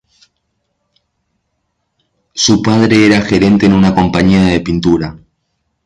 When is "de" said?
4.45-4.59